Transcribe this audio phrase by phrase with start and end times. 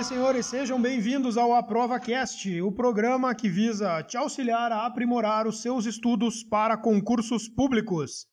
[0.00, 5.44] e senhores, sejam bem-vindos ao Aprova Cast, o programa que visa te auxiliar a aprimorar
[5.44, 8.24] os seus estudos para concursos públicos.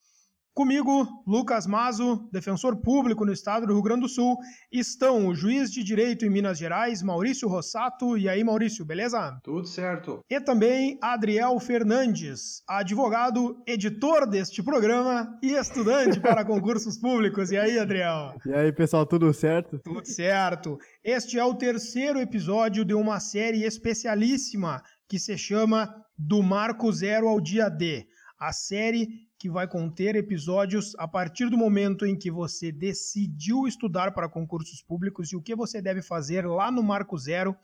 [0.55, 4.37] Comigo, Lucas Mazo, defensor público no estado do Rio Grande do Sul,
[4.71, 8.17] estão o juiz de direito em Minas Gerais, Maurício Rossato.
[8.17, 9.37] E aí, Maurício, beleza?
[9.43, 10.21] Tudo certo.
[10.29, 17.51] E também Adriel Fernandes, advogado, editor deste programa e estudante para concursos públicos.
[17.51, 18.33] E aí, Adriel?
[18.45, 19.77] E aí, pessoal, tudo certo?
[19.83, 20.77] Tudo certo.
[21.03, 27.27] Este é o terceiro episódio de uma série especialíssima que se chama Do Marco Zero
[27.27, 28.07] ao Dia D.
[28.39, 34.13] A série que vai conter episódios a partir do momento em que você decidiu estudar
[34.13, 37.55] para concursos públicos e o que você deve fazer lá no Marco Zero,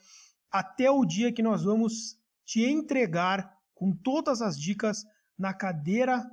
[0.52, 5.06] até o dia que nós vamos te entregar com todas as dicas
[5.38, 6.24] na cadeira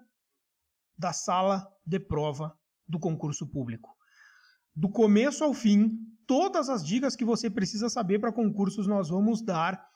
[0.99, 3.97] da sala de prova do concurso público.
[4.75, 9.41] Do começo ao fim, todas as dicas que você precisa saber para concursos nós vamos
[9.41, 9.87] dar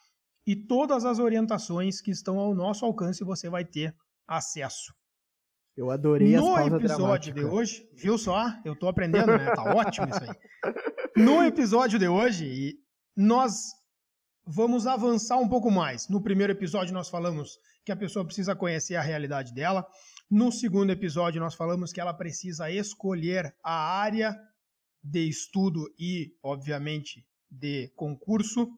[0.47, 3.95] e todas as orientações que estão ao nosso alcance você vai ter
[4.27, 4.95] acesso.
[5.77, 7.35] Eu adorei no as episódio dramáticas.
[7.35, 8.47] de hoje, viu só?
[8.65, 9.55] Eu tô aprendendo, né?
[9.55, 10.75] Tá ótimo isso aí.
[11.17, 12.75] No episódio de hoje,
[13.17, 13.73] nós
[14.47, 16.09] vamos avançar um pouco mais.
[16.09, 19.87] No primeiro episódio, nós falamos que a pessoa precisa conhecer a realidade dela.
[20.31, 24.37] No segundo episódio, nós falamos que ela precisa escolher a área
[25.03, 28.69] de estudo e, obviamente, de concurso.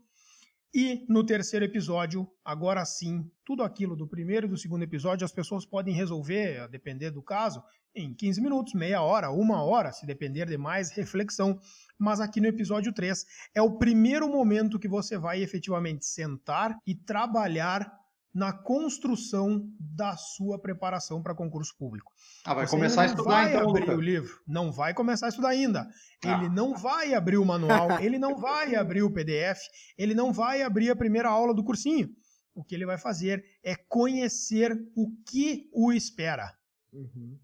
[0.77, 5.31] E no terceiro episódio, agora sim, tudo aquilo do primeiro e do segundo episódio as
[5.31, 7.63] pessoas podem resolver, a depender do caso,
[7.95, 11.61] em 15 minutos, meia hora, uma hora, se depender de mais reflexão.
[11.97, 16.93] Mas aqui no episódio 3 é o primeiro momento que você vai efetivamente sentar e
[16.93, 18.04] trabalhar
[18.35, 22.13] na construção da sua preparação para concurso público.
[22.45, 23.97] Ah, vai Você começar a não estudar vai então, abrir Luca.
[23.97, 25.89] o livro, não vai começar a estudar ainda.
[26.25, 26.39] Ah.
[26.39, 29.61] Ele não vai abrir o manual, ele não vai abrir o PDF,
[29.97, 32.09] ele não vai abrir a primeira aula do cursinho.
[32.55, 36.53] O que ele vai fazer é conhecer o que o espera,
[36.93, 37.39] Uhum.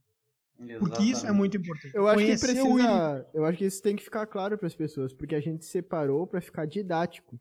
[0.78, 1.92] porque isso é muito importante.
[1.94, 3.26] Eu acho que Conhecer precisa.
[3.34, 6.26] Eu acho que isso tem que ficar claro para as pessoas, porque a gente separou
[6.26, 7.40] para ficar didático.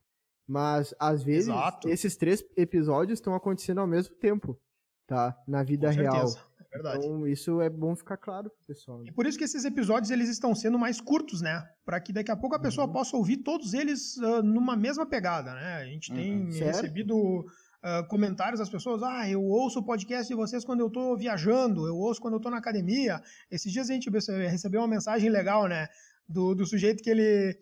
[0.51, 1.87] Mas às vezes Exato.
[1.89, 4.59] esses três episódios estão acontecendo ao mesmo tempo,
[5.05, 5.37] tá?
[5.47, 6.25] Na vida real.
[6.59, 7.05] é verdade.
[7.05, 8.97] Então isso é bom ficar claro pro pessoal.
[8.97, 9.05] né?
[9.09, 11.63] E por isso que esses episódios eles estão sendo mais curtos, né?
[11.85, 12.93] Para que daqui a pouco a pessoa Uhum.
[12.93, 15.75] possa ouvir todos eles ah, numa mesma pegada, né?
[15.75, 16.49] A gente tem Uhum.
[16.49, 17.45] Recebido
[17.83, 21.85] ah, comentários das pessoas, ah, eu ouço o podcast de vocês quando eu tô viajando,
[21.87, 23.21] eu ouço quando eu tô na academia.
[23.51, 25.87] Esses dias a gente rece- recebeu uma mensagem legal, né?
[26.27, 27.55] Do, do sujeito que ele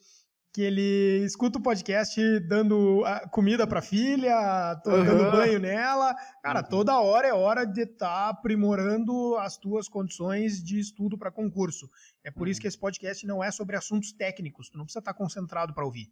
[0.58, 5.32] que ele escuta o podcast dando ah, comida pra filha, dando Aham.
[5.32, 6.16] banho nela.
[6.42, 6.68] Cara, Uhum.
[6.68, 11.88] toda hora é hora de estar aprimorando as tuas condições de estudo para concurso.
[12.24, 14.68] É por isso que esse podcast não é sobre assuntos técnicos.
[14.72, 16.08] Tu não precisa estar concentrado para ouvir.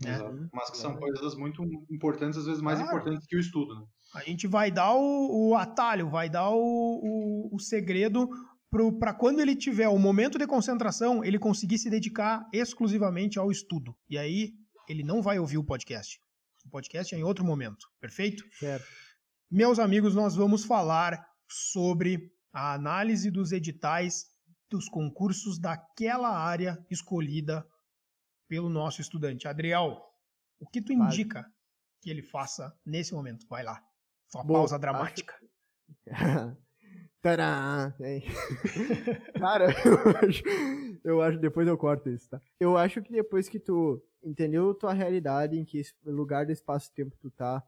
[0.00, 0.14] né?
[0.14, 0.48] Exato.
[0.52, 2.96] Mas que são coisas muito importantes, às vezes mais Claro.
[2.96, 3.82] importantes que o estudo, né?
[4.14, 8.28] A gente vai dar o, o atalho, vai dar o, o, o segredo
[8.98, 13.96] para quando ele tiver o momento de concentração, ele conseguir se dedicar exclusivamente ao estudo.
[14.08, 14.52] E aí
[14.88, 16.20] ele não vai ouvir o podcast.
[16.64, 18.44] O podcast é em outro momento, perfeito?
[18.58, 18.86] Certo.
[19.50, 24.26] Meus amigos, nós vamos falar sobre a análise dos editais
[24.70, 27.66] dos concursos daquela área escolhida
[28.48, 29.48] pelo nosso estudante.
[29.48, 30.00] Adriel,
[30.60, 31.12] o que tu Vale.
[31.12, 31.44] indica
[32.00, 33.46] que ele faça nesse momento?
[33.48, 33.82] Vai lá.
[34.30, 35.34] Sua Bom, pausa acho- dramática.
[36.06, 36.56] Tadã!
[38.00, 38.22] Hein?
[39.38, 40.42] Cara, eu acho,
[41.04, 41.38] eu acho.
[41.38, 42.40] Depois eu corto isso, tá?
[42.58, 47.30] Eu acho que depois que tu entendeu tua realidade, em que lugar do espaço-tempo tu
[47.30, 47.62] tá,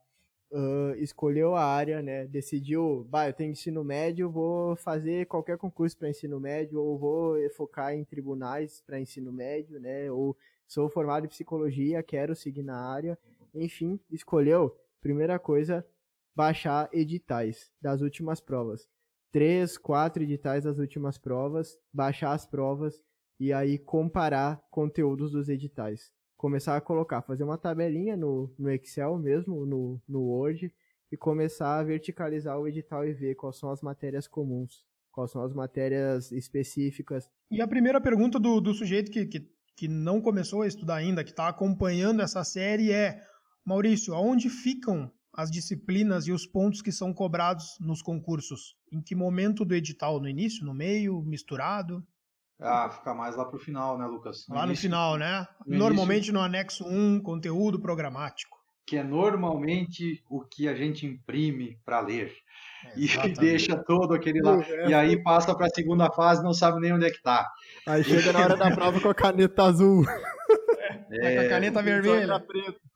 [0.53, 2.27] ah, escolheu a área, né?
[2.27, 7.51] Decidiu, bah, eu tenho ensino médio, vou fazer qualquer concurso para ensino médio, ou vou
[7.51, 10.11] focar em tribunais para ensino médio, né?
[10.11, 10.37] Ou
[10.67, 13.19] sou formado em psicologia, quero seguir na área.
[13.55, 14.77] Enfim, escolheu.
[15.01, 15.87] Primeira coisa,
[16.35, 18.89] baixar editais das últimas provas.
[19.33, 23.03] Três, quatro editais das últimas provas, baixar as provas
[23.41, 26.13] e aí comparar conteúdos dos editais.
[26.37, 30.71] Começar a colocar, fazer uma tabelinha no, no Excel mesmo, no, no Word,
[31.11, 35.43] e começar a verticalizar o edital e ver quais são as matérias comuns, quais são
[35.43, 37.27] as matérias específicas.
[37.51, 41.25] E a primeira pergunta do, do sujeito que, que, que não começou a estudar ainda,
[41.25, 43.19] que está acompanhando essa série é:
[43.65, 48.77] Maurício, aonde ficam as disciplinas e os pontos que são cobrados nos concursos?
[48.93, 50.21] Em que momento do edital?
[50.21, 52.07] No início, no meio, misturado?
[52.61, 54.47] Ah, fica mais lá pro final, né, Lucas?
[54.49, 55.47] Lá no início, final, né?
[55.67, 58.57] no Normalmente no anexo 1, conteúdo programático.
[58.87, 62.33] Que é normalmente o que a gente imprime para ler.
[62.97, 63.41] E Exatamente.
[63.41, 64.61] deixa todo aquele lá.
[64.63, 67.49] É, E aí passa para a segunda fase, não sabe nem onde é que tá.
[67.87, 70.05] Aí chega na hora da prova com a caneta azul.
[71.11, 72.45] É, com a caneta vermelha.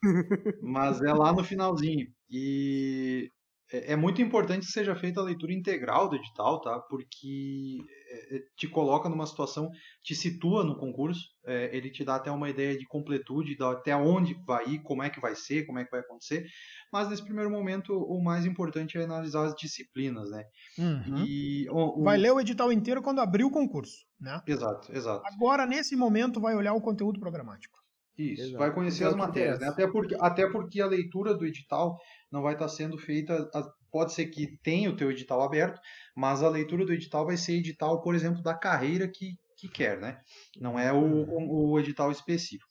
[0.63, 2.07] Mas é lá no finalzinho.
[2.31, 3.31] E
[3.73, 6.79] é, é muito importante que seja feita a leitura integral do edital, tá?
[6.89, 7.79] Porque
[8.09, 9.71] é, é, te coloca numa situação,
[10.03, 14.35] te situa no concurso, é, ele te dá até uma ideia de completude, até onde
[14.47, 16.47] vai ir, como é que vai ser, como é que vai acontecer.
[16.93, 20.45] Mas nesse primeiro momento, o mais importante é analisar as disciplinas, né?
[20.79, 21.25] Uhum.
[21.27, 22.05] E, o, o...
[22.05, 24.41] Vai ler o edital inteiro quando abrir o concurso, né?
[24.47, 25.23] Exato, exato.
[25.27, 27.86] Agora, nesse momento, vai olhar o conteúdo programático.
[28.19, 28.59] Isso, Exato.
[28.59, 29.69] vai conhecer as matérias, né?
[29.69, 31.99] Até porque, até porque a leitura do edital
[32.33, 33.49] não vai estar sendo feita.
[33.93, 35.79] Pode ser que tenha o teu edital aberto,
[36.15, 40.01] mas a leitura do edital vai ser edital, por exemplo, da carreira que, que quer,
[40.01, 40.19] né?
[40.59, 41.71] Não é o, uhum.
[41.73, 42.71] o edital específico.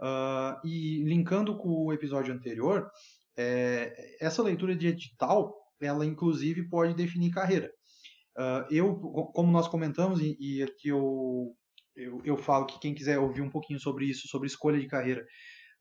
[0.00, 2.90] Uh, e linkando com o episódio anterior,
[3.36, 7.70] é, essa leitura de edital, ela inclusive pode definir carreira.
[8.36, 8.96] Uh, eu,
[9.34, 11.54] como nós comentamos, e, e aqui eu
[11.96, 15.24] eu, eu falo que quem quiser ouvir um pouquinho sobre isso, sobre escolha de carreira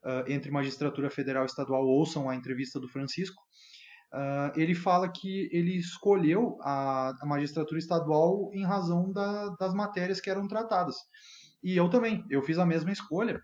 [0.04, 3.42] uh, entre magistratura federal e estadual, ouçam a entrevista do Francisco.
[4.14, 10.20] Uh, ele fala que ele escolheu a, a magistratura estadual em razão da, das matérias
[10.20, 10.96] que eram tratadas.
[11.62, 13.42] E eu também, eu fiz a mesma escolha.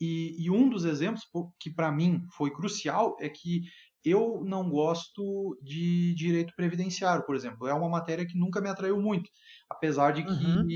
[0.00, 3.62] E, e um dos exemplos que para mim foi crucial é que
[4.04, 7.66] eu não gosto de direito previdenciário, por exemplo.
[7.66, 9.30] É uma matéria que nunca me atraiu muito,
[9.68, 10.66] apesar de que uhum.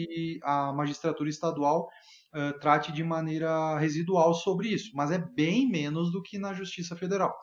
[0.42, 1.88] a magistratura estadual
[2.34, 6.94] uh, trate de maneira residual sobre isso, mas é bem menos do que na Justiça
[6.96, 7.34] Federal.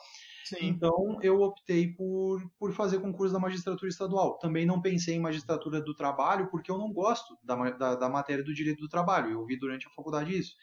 [0.44, 0.68] Sim.
[0.68, 4.38] Então eu optei por, por fazer concurso da magistratura estadual.
[4.38, 8.44] Também não pensei em magistratura do trabalho, porque eu não gosto da, da, da matéria
[8.44, 9.32] do direito do trabalho.
[9.32, 10.54] Eu vi durante a faculdade isso.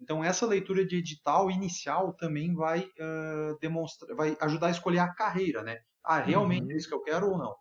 [0.00, 5.12] Então, essa leitura de edital inicial também vai, uh, demonstrar, vai ajudar a escolher a
[5.12, 5.78] carreira, né?
[6.04, 6.70] Ah, realmente uhum.
[6.72, 7.54] é isso que eu quero ou não?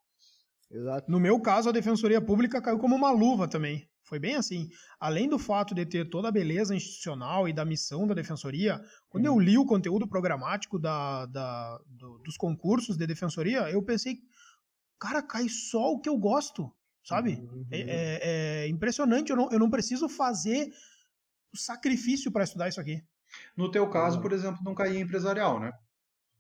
[0.71, 1.12] Exato.
[1.12, 3.89] No meu caso, a Defensoria Pública caiu como uma luva também.
[4.03, 4.69] Foi bem assim.
[5.00, 9.27] Além do fato de ter toda a beleza institucional e da missão da Defensoria, quando
[9.27, 9.36] uhum.
[9.36, 14.18] eu li o conteúdo programático da, da, do, dos concursos de Defensoria, eu pensei,
[15.00, 16.71] cara, cai só o que eu gosto,
[17.03, 17.33] sabe?
[17.33, 17.68] Uhum.
[17.69, 20.71] É, é, é, impressionante, eu não, eu não preciso fazer
[21.54, 23.01] o sacrifício para estudar isso aqui.
[23.56, 24.22] No teu caso, uhum.
[24.22, 25.72] por exemplo, não caía empresarial, né?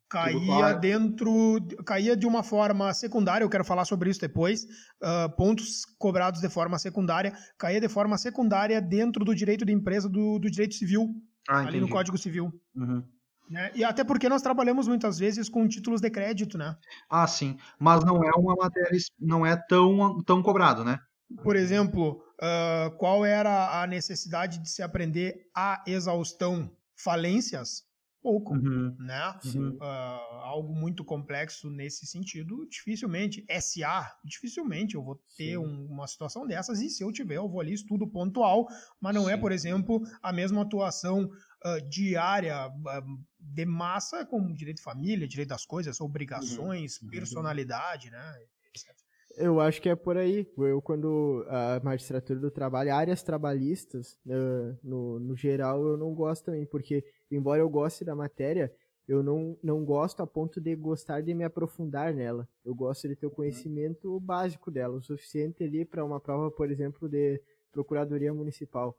[0.09, 5.85] Caía dentro, caía de uma forma secundária, eu quero falar sobre isso depois, uh, pontos
[5.99, 10.49] cobrados de forma secundária, caía de forma secundária dentro do direito de empresa do, do
[10.49, 11.13] direito civil,
[11.47, 12.51] ah, ali no Código Civil.
[12.75, 13.03] Uhum.
[13.49, 13.71] Né?
[13.75, 16.75] E até porque nós trabalhamos muitas vezes com títulos de crédito, né?
[17.09, 17.57] Ah, sim.
[17.79, 20.99] Mas não é uma matéria, não é tão, tão cobrado, né?
[21.43, 26.71] Por exemplo, uh, qual era a necessidade de se aprender a exaustão?
[26.95, 27.87] Falências?
[28.21, 28.93] Pouco, uhum.
[28.99, 29.39] né?
[29.45, 29.77] Uhum.
[29.77, 33.45] Uh, algo muito complexo nesse sentido, dificilmente.
[33.61, 37.61] SA, dificilmente eu vou ter um, uma situação dessas, e se eu tiver, eu vou
[37.61, 38.67] ali estudo pontual,
[38.99, 39.37] mas não é, Sim.
[39.37, 41.31] é, por exemplo, a mesma atuação
[41.65, 47.09] uh, diária uh, de massa como direito de família, direito das coisas, obrigações, uhum.
[47.09, 48.35] personalidade, né?
[48.75, 49.08] Etc.
[49.39, 50.45] Eu acho que é por aí.
[50.57, 56.45] Eu, quando a magistratura do trabalho, áreas trabalhistas, uh, no, no geral, eu não gosto
[56.45, 58.71] também, porque, embora eu goste da matéria,
[59.07, 62.47] eu não, não gosto a ponto de gostar de me aprofundar nela.
[62.63, 66.69] Eu gosto de ter o conhecimento básico dela, o suficiente ali para uma prova, por
[66.69, 67.41] exemplo, de
[67.71, 68.95] procuradoria municipal,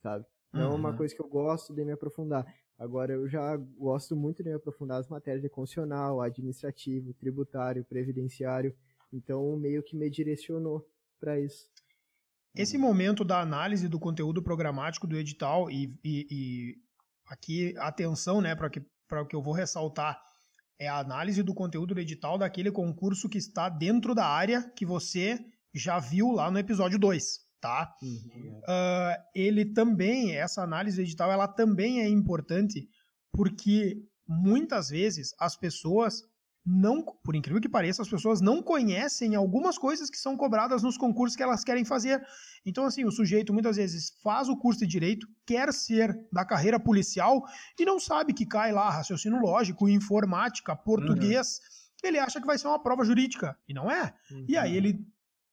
[0.00, 0.24] sabe?
[0.52, 0.72] Não uhum.
[0.72, 0.96] é uma uhum.
[0.96, 2.46] coisa que eu gosto de me aprofundar.
[2.78, 8.74] Agora, eu já gosto muito de me aprofundar nas matérias de constitucional, administrativo, tributário, previdenciário.
[9.12, 10.88] Então, meio que me direcionou
[11.20, 11.70] para isso.
[12.54, 16.76] Esse momento da análise do conteúdo programático do edital, e, e, e
[17.26, 20.20] aqui atenção né, para o que eu vou ressaltar,
[20.78, 24.84] é a análise do conteúdo do edital daquele concurso que está dentro da área que
[24.84, 25.38] você
[25.72, 27.94] já viu lá no episódio 2, tá?
[28.02, 28.58] Uhum.
[28.58, 32.88] Uh, ele também, essa análise do edital, ela também é importante
[33.32, 36.22] porque muitas vezes as pessoas
[36.64, 40.96] não, por incrível que pareça, as pessoas não conhecem algumas coisas que são cobradas nos
[40.96, 42.24] concursos que elas querem fazer.
[42.64, 46.78] Então, assim, o sujeito muitas vezes faz o curso de direito, quer ser da carreira
[46.78, 47.42] policial
[47.78, 51.58] e não sabe que cai lá raciocínio lógico, informática, português.
[51.58, 52.08] Uhum.
[52.08, 54.14] Ele acha que vai ser uma prova jurídica e não é.
[54.30, 54.46] Uhum.
[54.48, 54.76] E aí uhum.
[54.76, 55.06] ele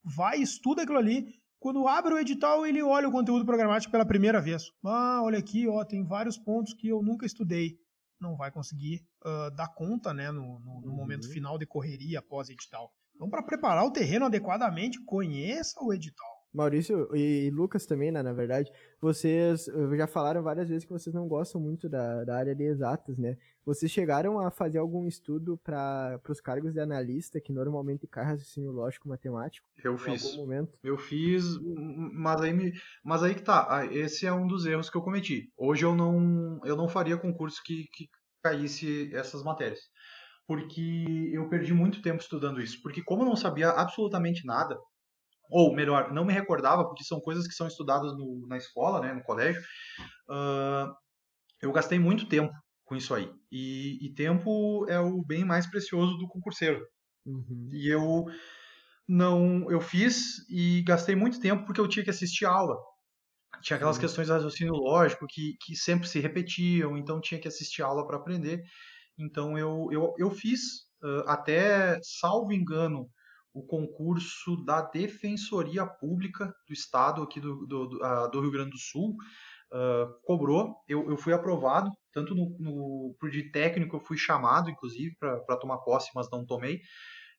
[0.04, 1.40] vai, estuda aquilo ali.
[1.60, 4.72] Quando abre o edital, ele olha o conteúdo programático pela primeira vez.
[4.86, 7.80] Ah, olha aqui, ó, tem vários pontos que eu nunca estudei
[8.20, 10.96] não vai conseguir uh, dar conta né, no, no, no uhum.
[10.96, 12.92] momento final de correria após edital.
[13.16, 16.39] Então, para preparar o terreno adequadamente, conheça o edital.
[16.54, 19.66] Maurício e Lucas também, né, na verdade, vocês
[19.96, 23.38] já falaram várias vezes que vocês não gostam muito da, da área de exatas, né?
[23.64, 28.72] Vocês chegaram a fazer algum estudo para os cargos de analista, que normalmente cai raciocínio
[28.72, 29.68] lógico matemático?
[29.84, 30.24] Eu fiz.
[30.84, 31.46] Eu fiz,
[32.14, 33.68] mas aí, me, mas aí que tá.
[33.70, 35.52] Ah, esse é um dos erros que eu cometi.
[35.56, 38.10] Hoje eu não, eu não faria concurso que, que
[38.42, 39.80] caísse essas matérias.
[40.48, 42.82] Porque eu perdi muito tempo estudando isso.
[42.82, 44.76] Porque como eu não sabia absolutamente nada,
[45.50, 49.14] ou melhor, não me recordava, porque são coisas que são estudadas no, na escola, né,
[49.14, 49.62] no colégio,
[50.30, 50.94] uh,
[51.62, 52.54] eu gastei muito tempo
[52.86, 53.32] com isso aí.
[53.52, 56.84] E, e, tempo é o bem mais precioso do concurseiro.
[57.26, 57.70] Uhum.
[57.72, 58.26] E eu
[59.08, 62.78] não, eu fiz e gastei muito tempo porque eu tinha que assistir aula.
[63.62, 64.02] Tinha aquelas uhum.
[64.02, 68.18] questões de raciocínio lógico que, que sempre se repetiam, então tinha que assistir aula para
[68.18, 68.64] aprender.
[69.18, 70.60] Então eu, eu, eu fiz,
[71.04, 73.10] uh, até, salvo engano,
[73.54, 78.72] o concurso da Defensoria Pública do Estado aqui do, do, do, uh, do Rio Grande
[78.72, 79.16] do Sul.
[79.72, 84.70] Uh, cobrou, eu, eu fui aprovado, tanto no, no pro de técnico eu fui chamado,
[84.70, 86.82] inclusive, para tomar posse, mas não tomei,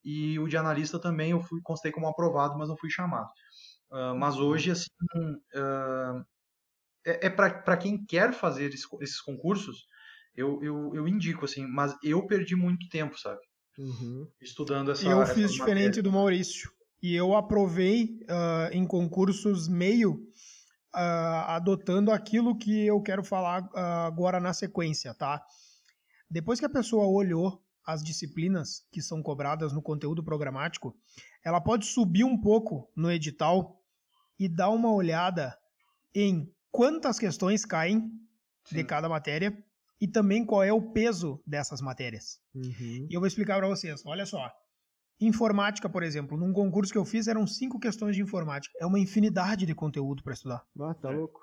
[0.05, 3.29] e o de analista também eu fui constei como aprovado, mas não fui chamado.
[3.91, 4.47] Uh, mas uhum.
[4.47, 4.87] hoje, assim,
[5.57, 6.25] uh,
[7.05, 9.87] é, é para quem quer fazer esses, esses concursos,
[10.37, 13.41] eu, eu, eu indico, assim, mas eu perdi muito tempo, sabe?
[13.81, 14.29] Uhum.
[14.41, 15.09] Estudando essa.
[15.09, 16.71] Eu fiz diferente do Maurício.
[17.03, 20.17] E eu aprovei uh, em concursos meio
[20.95, 25.43] uh, adotando aquilo que eu quero falar uh, agora na sequência, tá?
[26.31, 30.95] Depois que a pessoa olhou as disciplinas que são cobradas no conteúdo programático,
[31.43, 33.83] ela pode subir um pouco no edital
[34.39, 35.57] e dar uma olhada
[36.15, 38.13] em quantas questões caem
[38.67, 38.77] Sim.
[38.77, 39.57] de cada matéria
[40.01, 42.41] e também qual é o peso dessas matérias.
[42.55, 43.07] Uhum.
[43.11, 44.03] E eu vou explicar para vocês.
[44.07, 44.51] Olha só.
[45.21, 48.73] Informática, por exemplo, num concurso que eu fiz eram cinco questões de informática.
[48.81, 50.65] É uma infinidade de conteúdo para estudar.
[50.81, 51.41] Ah, tá louco.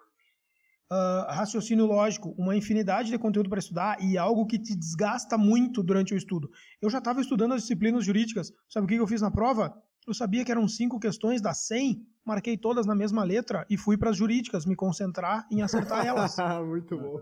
[0.89, 5.83] Uh, raciocínio lógico, uma infinidade de conteúdo para estudar e algo que te desgasta muito
[5.83, 6.49] durante o estudo.
[6.81, 8.51] Eu já estava estudando as disciplinas jurídicas.
[8.69, 9.75] Sabe o que eu fiz na prova?
[10.07, 13.97] Eu sabia que eram cinco questões das 100 marquei todas na mesma letra e fui
[13.97, 16.35] para as jurídicas me concentrar em acertar elas.
[16.67, 17.21] Muito bom.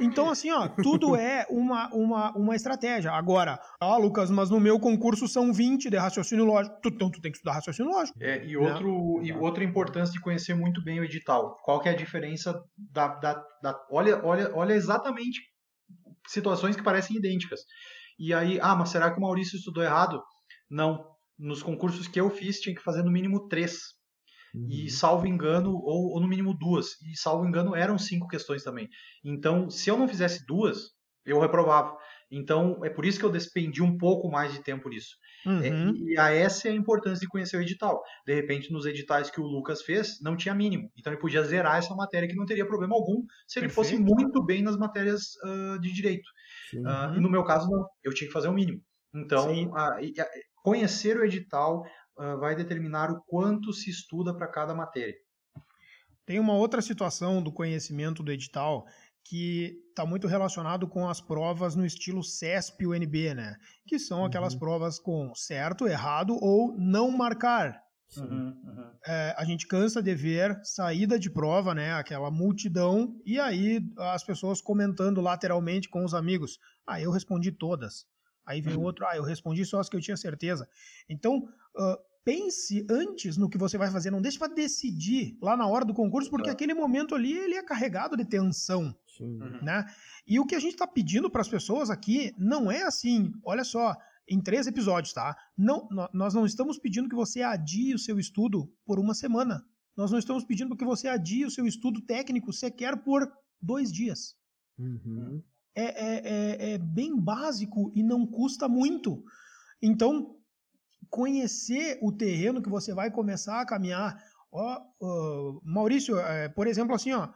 [0.00, 3.12] Então, assim, ó, tudo é uma, uma, uma estratégia.
[3.12, 6.76] Agora, ah, Lucas, mas no meu concurso são 20 de raciocínio lógico.
[6.84, 8.18] Então, tu tem que estudar raciocínio lógico.
[8.20, 9.28] É, e, outro, né?
[9.28, 11.56] e outra importância de conhecer muito bem o edital.
[11.62, 13.08] Qual que é a diferença da.
[13.08, 15.40] da, da olha, olha, olha exatamente
[16.26, 17.60] situações que parecem idênticas.
[18.18, 20.20] E aí, ah, mas será que o Maurício estudou errado?
[20.68, 21.10] Não.
[21.38, 23.78] Nos concursos que eu fiz, tinha que fazer no mínimo três
[24.54, 24.68] Uhum.
[24.70, 27.00] E salvo engano, ou, ou, no mínimo duas.
[27.02, 28.88] E salvo engano, eram cinco questões também.
[29.24, 30.90] Então, se eu não fizesse duas,
[31.24, 31.96] eu reprovava.
[32.30, 35.16] Então, é por isso que eu despendi um pouco mais de tempo nisso.
[35.44, 35.62] É, uhum.
[35.62, 38.02] É, e a essa é a importância de conhecer o edital.
[38.26, 40.90] De repente, nos editais que o Lucas fez, não tinha mínimo.
[40.98, 43.74] Então, ele podia zerar essa matéria que não teria problema algum se ele Perfeito.
[43.74, 46.28] fosse muito bem nas matérias uh, de direito.
[46.74, 47.86] Uh, e no meu caso, não.
[48.02, 48.80] Eu tinha que fazer o mínimo.
[49.14, 50.00] Então, uh,
[50.62, 51.82] conhecer o edital,
[52.18, 55.14] uh, vai determinar o quanto se estuda para cada matéria.
[56.24, 58.86] Tem uma outra situação do conhecimento do edital
[59.24, 63.56] que está muito relacionado com as provas no estilo CESP UNB, né?
[63.86, 64.58] Que são aquelas uhum.
[64.58, 67.80] provas com certo, errado ou não marcar.
[68.16, 68.90] Uhum, uhum.
[69.06, 71.94] É, a gente cansa de ver saída de prova, né?
[71.94, 76.58] Aquela multidão, e aí as pessoas comentando lateralmente com os amigos.
[76.86, 78.06] Ah, eu respondi todas.
[78.46, 78.82] Aí vem uhum.
[78.82, 80.68] outro, ah, eu respondi só as que eu tinha certeza.
[81.08, 85.66] Então, uh, pense antes no que você vai fazer, não deixe para decidir lá na
[85.66, 86.52] hora do concurso, porque é.
[86.52, 89.40] aquele momento ali ele é carregado de tensão, Sim.
[89.40, 89.62] Uhum.
[89.62, 89.84] né?
[90.26, 93.64] E o que a gente está pedindo para as pessoas aqui não é assim, olha
[93.64, 93.96] só,
[94.28, 95.36] em três episódios, tá?
[95.56, 99.64] Não, nós não estamos pedindo que você adie o seu estudo por uma semana.
[99.96, 103.30] Nós não estamos pedindo que você adie o seu estudo técnico sequer por
[103.60, 104.34] dois dias.
[104.78, 105.42] Uhum.
[105.74, 109.24] É, é, é, é bem básico e não custa muito.
[109.80, 110.36] Então,
[111.08, 114.22] conhecer o terreno que você vai começar a caminhar.
[114.50, 117.28] Ó, Maurício, é, por exemplo, assim, ó,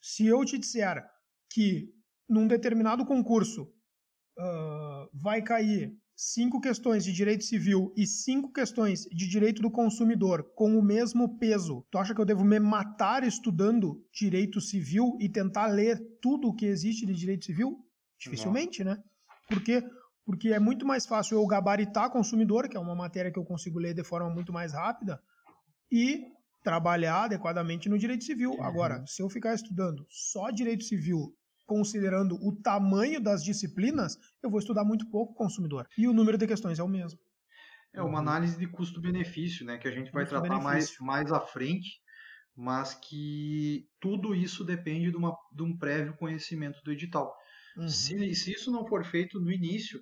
[0.00, 1.04] se eu te disser
[1.50, 1.92] que
[2.28, 3.64] num determinado concurso
[4.38, 10.44] uh, vai cair cinco questões de direito civil e cinco questões de direito do consumidor
[10.54, 15.30] com o mesmo peso, tu acha que eu devo me matar estudando direito civil e
[15.30, 17.78] tentar ler tudo o que existe de direito civil?
[18.18, 18.92] Dificilmente, Não.
[18.92, 19.02] né?
[19.48, 19.82] Porque
[20.26, 23.78] porque é muito mais fácil eu gabaritar consumidor, que é uma matéria que eu consigo
[23.78, 25.20] ler de forma muito mais rápida,
[25.90, 26.26] e
[26.62, 28.50] trabalhar adequadamente no direito civil.
[28.50, 28.62] Uhum.
[28.62, 31.34] Agora, se eu ficar estudando só direito civil,
[31.70, 35.86] considerando o tamanho das disciplinas, eu vou estudar muito pouco consumidor.
[35.96, 37.16] E o número de questões é o mesmo.
[37.94, 39.78] É uma análise de custo-benefício, né?
[39.78, 41.88] Que a gente vai tratar mais, mais à frente,
[42.56, 47.32] mas que tudo isso depende de, uma, de um prévio conhecimento do edital.
[47.76, 47.88] Uhum.
[47.88, 50.00] Se, se isso não for feito no início,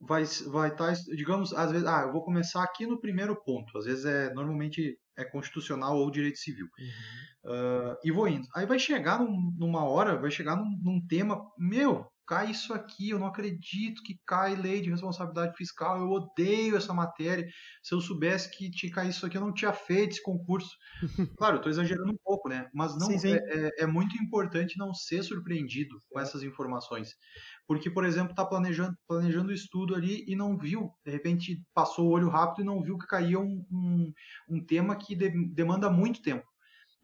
[0.00, 3.76] vai vai estar, tá, digamos, às vezes, ah, eu vou começar aqui no primeiro ponto.
[3.76, 6.68] Às vezes é normalmente é constitucional ou direito civil.
[6.78, 7.52] Uhum.
[7.52, 8.46] Uh, e vou indo.
[8.54, 13.08] Aí vai chegar num, numa hora, vai chegar num, num, tema, meu, cai isso aqui,
[13.08, 17.48] eu não acredito que cai lei de responsabilidade fiscal, eu odeio essa matéria.
[17.82, 20.68] Se eu soubesse que tinha caído isso aqui, eu não tinha feito esse concurso.
[21.38, 22.68] claro, eu estou exagerando um pouco, né?
[22.74, 23.32] Mas não sim, sim.
[23.32, 27.14] É, é, é, muito importante não ser surpreendido com essas informações.
[27.66, 32.08] Porque, por exemplo, está planejando, planejando o estudo ali e não viu, de repente passou
[32.08, 34.12] o olho rápido e não viu que caía um, um,
[34.50, 36.46] um tema que de, demanda muito tempo.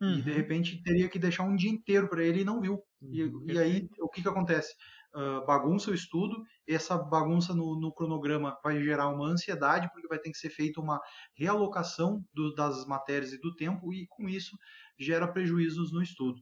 [0.03, 0.19] Uhum.
[0.19, 0.37] E de uhum.
[0.37, 2.83] repente teria que deixar um dia inteiro para ele e não viu.
[3.01, 3.47] Uhum.
[3.49, 4.75] E, e, aí o que, que acontece?
[5.15, 10.19] Uh, bagunça o estudo, essa bagunça no, no, cronograma vai gerar uma ansiedade, porque vai
[10.19, 11.01] ter que ser feita uma
[11.37, 14.59] realocação do, das matérias e do tempo, e com isso
[14.99, 16.41] gera prejuízos no estudo.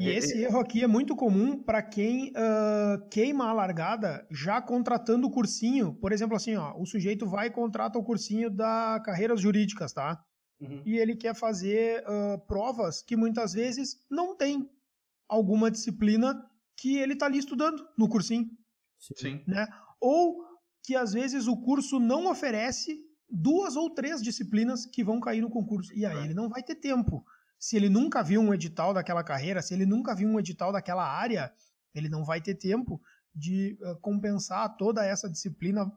[0.00, 5.26] E esse erro aqui é muito comum para quem uh, queima a largada já contratando
[5.26, 5.94] o cursinho.
[5.94, 10.20] Por exemplo, assim, ó, o sujeito vai e contrata o cursinho da carreiras jurídicas, tá?
[10.60, 10.82] Uhum.
[10.84, 14.68] E ele quer fazer uh, provas que muitas vezes não tem
[15.28, 16.34] alguma disciplina
[16.76, 18.48] que ele está ali estudando no cursinho.
[18.98, 19.42] Sim.
[19.46, 19.66] Né?
[20.00, 20.42] Ou
[20.82, 25.50] que às vezes o curso não oferece duas ou três disciplinas que vão cair no
[25.50, 25.92] concurso.
[25.94, 26.24] E aí é.
[26.24, 27.24] ele não vai ter tempo
[27.64, 31.02] se ele nunca viu um edital daquela carreira, se ele nunca viu um edital daquela
[31.02, 31.50] área,
[31.94, 33.00] ele não vai ter tempo
[33.34, 35.90] de uh, compensar toda essa disciplina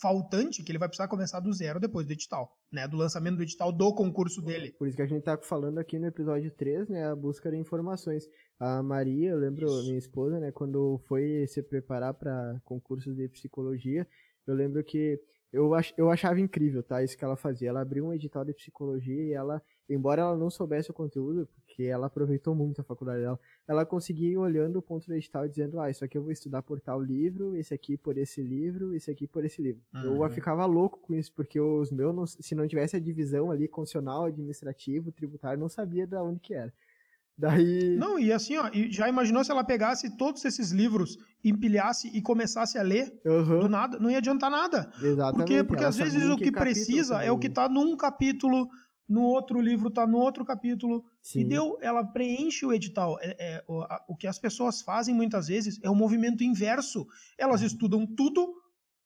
[0.00, 2.86] faltante que ele vai precisar começar do zero depois do edital, né?
[2.86, 4.70] Do lançamento do edital do concurso dele.
[4.78, 7.10] Por isso que a gente tá falando aqui no episódio 3, né?
[7.10, 8.24] A busca de informações.
[8.58, 9.84] A Maria, eu lembro, isso.
[9.84, 10.50] minha esposa, né?
[10.50, 14.06] Quando foi se preparar para concursos de psicologia,
[14.46, 15.20] eu lembro que
[15.52, 17.02] eu, ach, eu achava incrível, tá?
[17.02, 17.68] Isso que ela fazia.
[17.68, 21.84] Ela abriu um edital de psicologia e ela embora ela não soubesse o conteúdo, porque
[21.84, 25.48] ela aproveitou muito a faculdade dela, ela conseguia ir olhando o ponto do edital e
[25.48, 28.94] dizendo, ah, isso aqui eu vou estudar por tal livro, esse aqui por esse livro,
[28.94, 29.80] esse aqui por esse livro.
[29.94, 30.22] Uhum.
[30.24, 33.66] Eu ficava louco com isso, porque os meus, não, se não tivesse a divisão ali,
[33.66, 36.72] constitucional, administrativo, tributário, não sabia de onde que era.
[37.38, 37.96] Daí...
[37.96, 42.76] Não, e assim, ó, já imaginou se ela pegasse todos esses livros, empilhasse e começasse
[42.76, 43.60] a ler uhum.
[43.60, 43.98] do nada?
[44.00, 44.90] Não ia adiantar nada.
[45.00, 45.36] Exatamente.
[45.36, 48.68] Porque, porque às vezes o que, que precisa é o que tá num capítulo
[49.08, 51.04] no outro livro está no outro capítulo.
[51.22, 51.40] Sim.
[51.40, 53.16] E deu, ela preenche o edital.
[53.22, 56.44] É, é, o, a, o, que as pessoas fazem muitas vezes é o um movimento
[56.44, 57.06] inverso.
[57.38, 57.66] Elas uhum.
[57.68, 58.52] estudam tudo,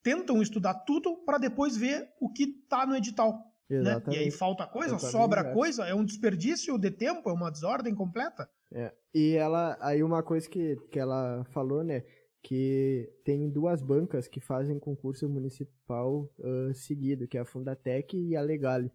[0.03, 3.52] tentam estudar tudo, para depois ver o que está no edital.
[3.71, 4.03] Né?
[4.09, 8.49] E aí falta coisa, sobra coisa, é um desperdício de tempo, é uma desordem completa.
[8.71, 8.93] É.
[9.15, 12.05] E ela, aí uma coisa que, que ela falou, né?
[12.43, 18.35] que tem duas bancas que fazem concurso municipal uh, seguido, que é a Fundatec e
[18.35, 18.91] a Legale.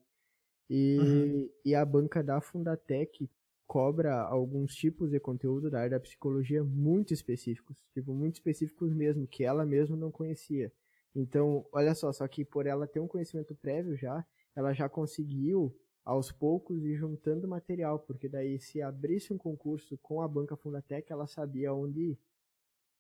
[0.70, 1.50] E, uhum.
[1.64, 3.30] e a banca da Fundatec
[3.66, 9.26] cobra alguns tipos de conteúdo da área da psicologia muito específicos, tipo, muito específicos mesmo,
[9.26, 10.72] que ela mesma não conhecia.
[11.16, 14.26] Então, olha só, só que por ela ter um conhecimento prévio já,
[14.58, 15.72] ela já conseguiu
[16.04, 21.12] aos poucos ir juntando material, porque daí se abrisse um concurso com a banca Fundatec,
[21.12, 22.20] ela sabia onde ir.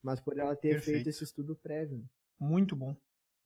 [0.04, 0.98] Mas por ela ter Perfeito.
[0.98, 2.08] feito esse estudo prévio.
[2.40, 2.96] Muito bom.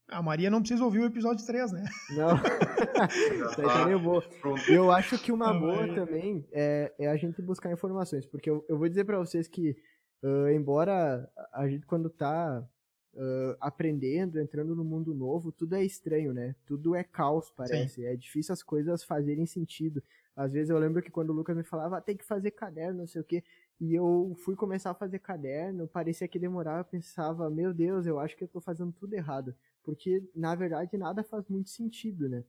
[0.09, 1.85] A Maria não precisa ouvir o episódio 3, né?
[2.09, 2.35] Não.
[3.49, 4.21] Isso aí tá boa.
[4.67, 8.25] Eu acho que uma boa também é, é, a gente buscar informações.
[8.25, 9.77] Porque eu, eu vou dizer para vocês que,
[10.21, 12.67] uh, embora a gente quando tá
[13.13, 16.55] uh, aprendendo, entrando no mundo novo, tudo é estranho, né?
[16.65, 17.95] Tudo é caos, parece.
[17.95, 18.05] Sim.
[18.05, 20.01] É difícil as coisas fazerem sentido.
[20.35, 22.99] Às vezes eu lembro que quando o Lucas me falava, ah, tem que fazer caderno,
[22.99, 23.43] não sei o quê.
[23.79, 28.19] E eu fui começar a fazer caderno, parecia que demorava, eu pensava, meu Deus, eu
[28.19, 32.43] acho que eu tô fazendo tudo errado porque na verdade nada faz muito sentido, né?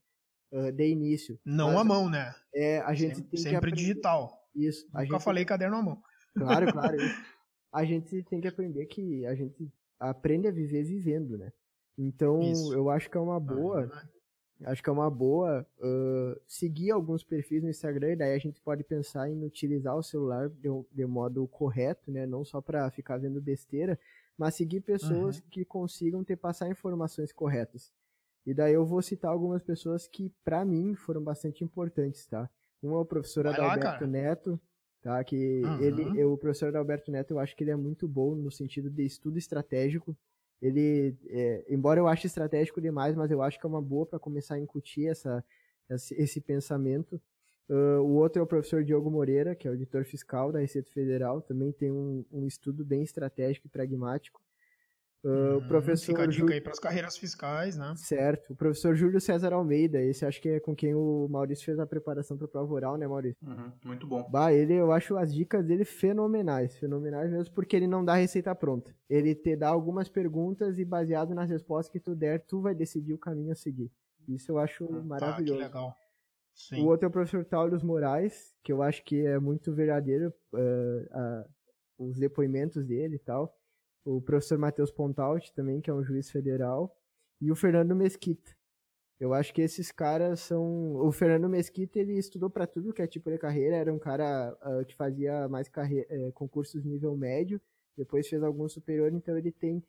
[0.51, 1.39] Uh, de início.
[1.45, 2.35] Não Mas, à mão, né?
[2.55, 3.77] É, a gente sempre, tem sempre que aprender...
[3.77, 4.49] digital.
[4.55, 4.87] Isso.
[4.87, 5.23] Nunca gente...
[5.23, 6.03] falei caderno à mão.
[6.35, 6.99] Claro, claro.
[7.73, 9.73] a gente tem que aprender que a gente
[10.11, 11.53] aprende a viver vivendo, né?
[11.97, 12.73] Então, Isso.
[12.73, 13.91] eu acho que é uma boa.
[13.93, 18.39] Ah, acho que é uma boa uh, seguir alguns perfis no Instagram, e daí a
[18.39, 22.27] gente pode pensar em utilizar o celular de, de modo correto, né?
[22.27, 23.99] Não só para ficar vendo besteira,
[24.37, 25.43] mas seguir pessoas uhum.
[25.51, 27.93] que consigam te passar informações corretas.
[28.45, 32.51] E daí eu vou citar algumas pessoas que, para mim, foram bastante importantes, tá?
[32.83, 34.61] Um é o professor Adalberto Neto,
[35.03, 35.23] tá?
[35.25, 35.81] Que uhum.
[35.81, 39.05] ele, o professor Adalberto Neto, eu acho que ele é muito bom no sentido de
[39.05, 40.17] estudo estratégico.
[40.61, 44.19] Ele, é, embora eu ache estratégico demais, mas eu acho que é uma boa para
[44.19, 45.45] começar a incutir essa,
[45.91, 47.21] esse, esse pensamento.
[47.69, 51.41] Uh, o outro é o professor Diogo Moreira, que é auditor fiscal da Receita Federal,
[51.41, 54.41] também tem um, um estudo bem estratégico e pragmático.
[55.25, 57.95] Uh, o professor Fica a dica aí para as carreiras fiscais, né?
[57.97, 58.53] Certo.
[58.53, 61.87] O professor Júlio César Almeida, esse acho que é com quem o Maurício fez a
[61.87, 63.39] preparação para a prova oral, né, Maurício?
[63.47, 64.29] Uhum, muito bom.
[64.29, 68.53] Bah, ele, eu acho as dicas dele fenomenais, fenomenais mesmo, porque ele não dá receita
[68.53, 68.93] pronta.
[69.09, 73.15] Ele te dá algumas perguntas e baseado nas respostas que tu der, tu vai decidir
[73.15, 73.93] o caminho a seguir.
[74.27, 75.61] Isso eu acho hum, maravilhoso.
[75.61, 75.97] Tá, que legal.
[76.53, 76.83] Sim.
[76.83, 80.59] O outro é o professor Taurus Moraes, que eu acho que é muito verdadeiro uh,
[80.59, 83.57] uh, os depoimentos dele e tal
[84.05, 86.97] o professor Matheus Pontaut também, que é um juiz federal,
[87.41, 88.57] e o Fernando Mesquita.
[89.19, 90.97] Eu acho que esses caras são.
[90.97, 94.57] O Fernando Mesquita ele estudou para tudo que é tipo de carreira, era um cara
[94.63, 96.07] uh, que fazia mais carre...
[96.11, 97.61] Uh, concursos nível médio,
[97.97, 99.85] depois fez algum superior, então ele tem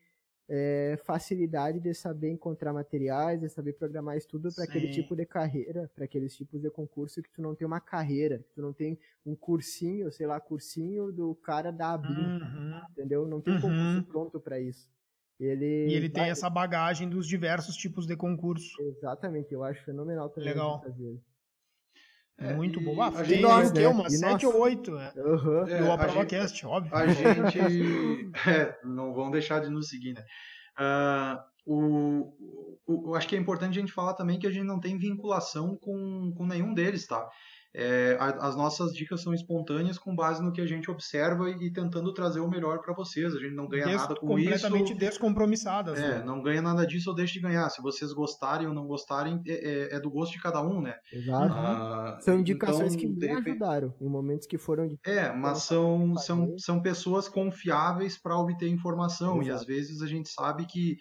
[0.50, 5.90] é, facilidade de saber encontrar materiais, de saber programar estudo para aquele tipo de carreira,
[5.96, 8.98] para aqueles tipos de concurso que tu não tem uma carreira, que tu não tem
[9.26, 12.82] um cursinho, sei lá, cursinho do cara da Abin, uhum.
[12.92, 13.26] entendeu?
[13.26, 14.04] Não tem um concurso uhum.
[14.04, 14.92] pronto para isso.
[15.40, 16.24] Ele e ele vai...
[16.24, 18.82] tem essa bagagem dos diversos tipos de concurso.
[18.82, 20.82] Exatamente, eu acho fenomenal também Legal.
[20.82, 21.20] fazer.
[22.38, 23.02] É, Muito bom.
[23.02, 23.88] Ah, tem nós, né?
[23.88, 24.92] uma 7 ou 8.
[24.92, 25.14] Né?
[25.16, 25.68] Uhum.
[25.68, 26.96] É, a ProvaCast, óbvio.
[26.96, 27.60] A gente.
[28.50, 30.26] é, não vão deixar de nos seguir, né?
[30.78, 32.34] Uh, o,
[32.88, 35.78] o, acho que é importante a gente falar também que a gente não tem vinculação
[35.78, 37.30] com, com nenhum deles, tá?
[37.76, 42.14] É, as nossas dicas são espontâneas com base no que a gente observa e, tentando
[42.14, 43.34] trazer o melhor para vocês.
[43.34, 44.68] A gente não ganha Des nada com completamente isso.
[44.68, 46.00] Completamente descompromissadas.
[46.00, 46.24] É, né?
[46.24, 47.68] não ganha nada disso ou deixa de ganhar.
[47.70, 50.96] Se vocês gostarem ou não gostarem, é, é, é do gosto de cada um, né?
[51.12, 51.54] Exato.
[51.54, 55.00] Ah, são indicações então, que me ajudaram em momentos que foram de...
[55.04, 59.42] É, mas são, são, são pessoas confiáveis para obter informação.
[59.42, 59.48] Exato.
[59.48, 60.98] E às vezes a gente sabe que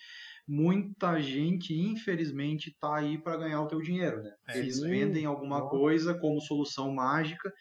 [0.47, 4.35] muita gente, infelizmente, está aí para ganhar o teu dinheiro, né?
[4.49, 4.89] É, eles sim.
[4.89, 7.53] vendem alguma coisa como solução mágica,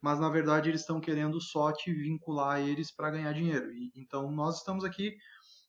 [0.00, 3.72] mas na verdade eles estão querendo só te vincular a eles para ganhar dinheiro.
[3.72, 5.16] E, então nós estamos aqui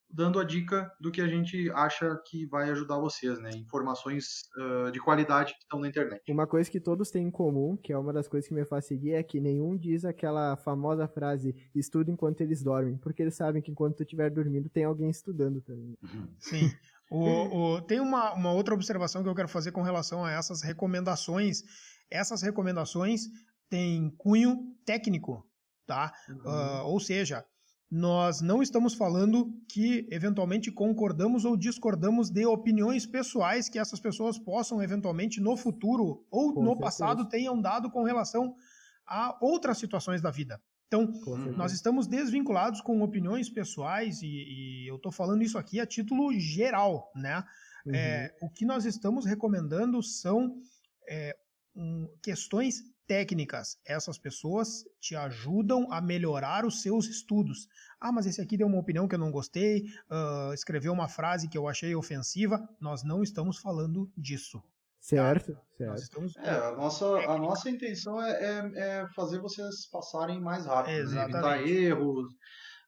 [0.09, 3.51] dando a dica do que a gente acha que vai ajudar vocês, né?
[3.51, 6.21] Informações uh, de qualidade que estão na internet.
[6.29, 8.85] Uma coisa que todos têm em comum, que é uma das coisas que me faz
[8.85, 13.61] seguir, é que nenhum diz aquela famosa frase estuda enquanto eles dormem, porque eles sabem
[13.61, 15.97] que enquanto tu estiver dormindo tem alguém estudando também.
[16.01, 16.27] Uhum.
[16.39, 16.71] Sim.
[17.09, 20.61] O, o, tem uma, uma outra observação que eu quero fazer com relação a essas
[20.61, 21.63] recomendações.
[22.11, 23.21] Essas recomendações
[23.69, 25.45] têm cunho técnico,
[25.85, 26.11] tá?
[26.27, 26.35] Uhum.
[26.35, 27.45] Uh, ou seja,
[27.89, 34.37] nós não estamos falando que eventualmente concordamos ou discordamos de opiniões pessoais que essas pessoas
[34.37, 36.83] possam eventualmente no futuro ou com no certeza.
[36.83, 38.55] passado tenham dado com relação
[39.05, 40.61] a outras situações da vida.
[40.87, 41.11] Então,
[41.55, 46.31] nós estamos desvinculados com opiniões pessoais e, e eu estou falando isso aqui a título
[46.33, 47.43] geral, né?
[47.85, 47.93] Uhum.
[47.93, 50.57] É, o que nós estamos recomendando são
[51.09, 51.35] é,
[51.75, 53.79] um, questões técnicas.
[53.85, 57.67] Essas pessoas te ajudam a melhorar os seus estudos.
[57.99, 61.47] Ah, mas esse aqui deu uma opinião que eu não gostei, uh, escreveu uma frase
[61.47, 62.67] que eu achei ofensiva.
[62.79, 64.61] Nós não estamos falando disso.
[64.99, 65.61] Certo, tá?
[65.77, 66.01] certo.
[66.01, 66.37] Estamos...
[66.37, 71.23] É, a nossa, a nossa intenção é, é, é, fazer vocês passarem mais rápido, né?
[71.23, 72.33] evitar erros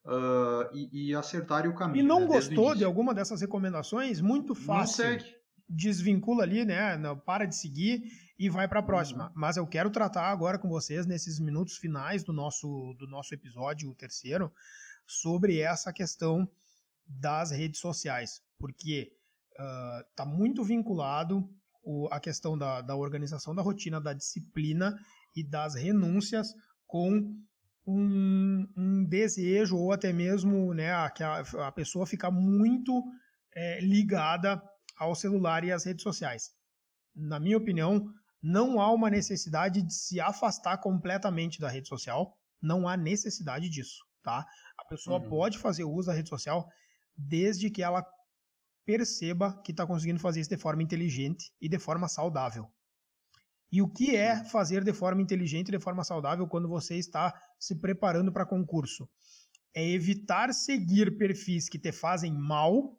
[0.06, 2.04] uh, e, e acertarem o caminho.
[2.04, 2.28] E não né?
[2.28, 4.20] gostou de alguma dessas recomendações?
[4.20, 5.04] Muito fácil.
[5.04, 6.98] Não segue desvincula ali, né?
[7.26, 8.02] Para de seguir
[8.40, 9.28] e vai para a próxima.
[9.28, 9.34] Uhum.
[9.36, 13.90] Mas eu quero tratar agora com vocês nesses minutos finais do nosso do nosso episódio,
[13.90, 14.52] o terceiro,
[15.06, 16.50] sobre essa questão
[17.06, 19.12] das redes sociais, porque
[20.10, 21.50] está uh, muito vinculado
[21.84, 24.98] o, a questão da, da organização da rotina, da disciplina
[25.36, 26.54] e das renúncias
[26.88, 27.36] com
[27.86, 33.04] um, um desejo ou até mesmo né, a, que a, a pessoa fica muito
[33.54, 34.62] é, ligada
[34.98, 36.52] ao celular e às redes sociais.
[37.16, 42.38] Na minha opinião, não há uma necessidade de se afastar completamente da rede social.
[42.62, 44.46] Não há necessidade disso, tá?
[44.78, 45.30] A pessoa uhum.
[45.30, 46.68] pode fazer uso da rede social
[47.18, 48.06] desde que ela
[48.86, 52.68] perceba que está conseguindo fazer isso de forma inteligente e de forma saudável.
[53.72, 57.34] E o que é fazer de forma inteligente e de forma saudável quando você está
[57.60, 59.08] se preparando para concurso?
[59.76, 62.98] É evitar seguir perfis que te fazem mal,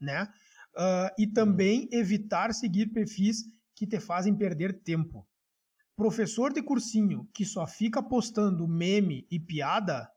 [0.00, 0.32] né?
[0.76, 3.44] uh, e também evitar seguir perfis
[3.76, 5.28] que te fazem perder tempo.
[5.94, 10.10] Professor de cursinho que só fica postando meme e piada,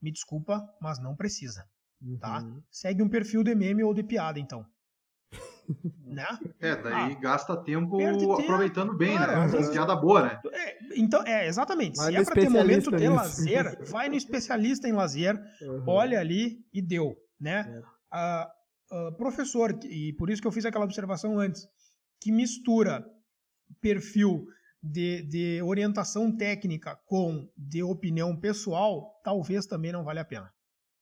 [0.00, 1.62] me desculpa, mas não precisa.
[2.20, 2.40] Tá?
[2.40, 2.50] Uhum.
[2.54, 2.62] Tá?
[2.70, 4.66] Segue um perfil de meme ou de piada, então.
[6.04, 6.26] né?
[6.58, 9.26] É, daí ah, gasta tempo, tempo aproveitando bem, né?
[9.26, 9.70] cara, né?
[9.70, 10.40] piada boa, né?
[10.52, 11.98] É, então, é, exatamente.
[11.98, 15.84] Se é pra ter momento de lazer, vai no especialista em lazer, uhum.
[15.86, 17.82] olha ali e deu, né?
[18.12, 18.48] É.
[18.92, 21.66] Uh, uh, professor, e por isso que eu fiz aquela observação antes,
[22.22, 23.04] que mistura
[23.80, 24.46] perfil
[24.80, 30.52] de, de orientação técnica com de opinião pessoal, talvez também não vale a pena.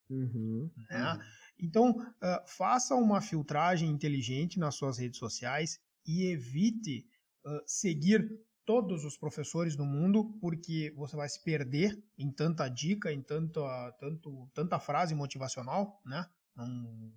[0.08, 1.18] Uhum, né?
[1.58, 7.06] Então, uh, faça uma filtragem inteligente nas suas redes sociais e evite
[7.44, 8.26] uh, seguir
[8.64, 13.60] todos os professores do mundo, porque você vai se perder em tanta dica, em tanta,
[13.98, 16.26] tanto, tanta frase motivacional, né?
[16.56, 16.66] Não,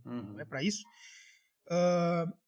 [0.05, 0.33] uhum.
[0.33, 0.83] não é para isso.
[1.67, 2.42] Uh,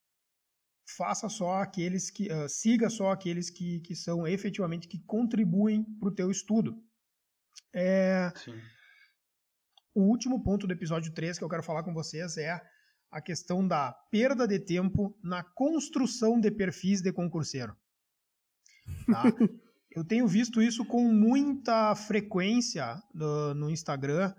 [0.85, 6.09] faça só aqueles que uh, siga só aqueles que, que são efetivamente que contribuem para
[6.09, 6.81] o teu estudo.
[7.73, 8.31] É,
[9.93, 12.61] o último ponto do episódio 3 que eu quero falar com vocês é
[13.11, 17.75] a questão da perda de tempo na construção de perfis de concurseiro.
[19.07, 19.23] Tá?
[19.91, 24.33] eu tenho visto isso com muita frequência no, no Instagram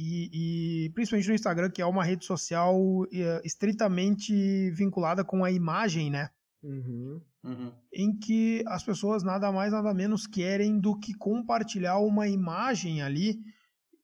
[0.00, 2.78] e, e, principalmente no Instagram, que é uma rede social
[3.12, 6.30] é, estritamente vinculada com a imagem, né?
[6.62, 7.20] Uhum.
[7.42, 7.72] Uhum.
[7.92, 13.40] Em que as pessoas nada mais, nada menos querem do que compartilhar uma imagem ali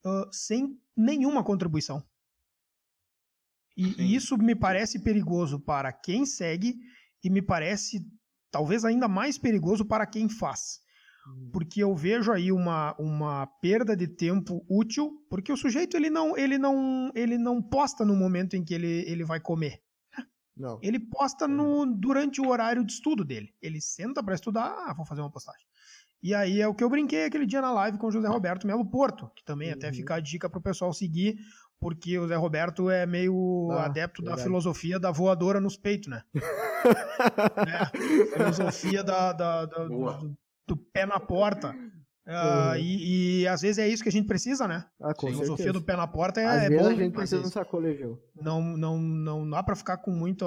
[0.04, 2.02] uh, sem nenhuma contribuição.
[3.76, 6.74] E, e, isso me parece perigoso para quem segue
[7.22, 8.04] e me parece
[8.50, 10.80] talvez ainda mais perigoso para quem faz.
[11.26, 11.50] Hum.
[11.52, 16.36] Porque eu vejo aí uma, uma perda de tempo útil, porque o sujeito ele não,
[16.36, 19.82] ele não, ele não posta no momento em que ele, ele vai comer.
[20.56, 20.78] Não.
[20.82, 23.52] Ele posta no, durante o horário de estudo dele.
[23.60, 25.66] Ele senta para estudar, ah, vou fazer uma postagem.
[26.22, 28.66] E aí é o que eu brinquei aquele dia na live com o José Roberto
[28.66, 29.74] Melo Porto, que também uhum.
[29.74, 31.36] até fica a dica pro pessoal seguir,
[31.78, 34.40] porque o Zé Roberto é meio ah, adepto verdade.
[34.40, 36.22] da filosofia da voadora nos peitos, né?
[37.68, 40.34] é, filosofia da, da, da do,
[40.66, 41.74] do, pé na porta.
[42.26, 42.76] Uh, uhum.
[42.76, 44.86] e, e, às vezes é isso que a gente precisa, né?
[44.98, 45.72] Ah, a filosofia certeza.
[45.74, 46.90] do pé na porta é, às é vezes bom.
[46.90, 48.18] a gente precisa um sacolejão.
[48.40, 50.46] Não, não, não dá para ficar com muita,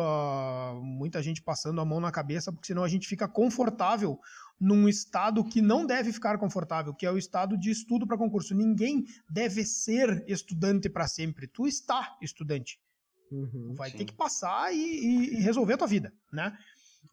[0.81, 4.19] muita gente passando a mão na cabeça, porque senão a gente fica confortável
[4.59, 8.55] num estado que não deve ficar confortável, que é o estado de estudo para concurso.
[8.55, 11.47] Ninguém deve ser estudante para sempre.
[11.47, 12.79] Tu está estudante.
[13.31, 13.97] Uhum, vai sim.
[13.97, 16.57] ter que passar e, e, e, resolver a tua vida, né?